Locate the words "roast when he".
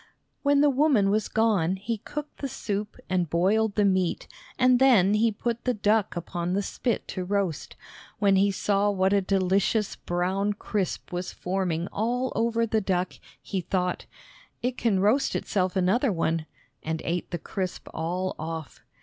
7.23-8.49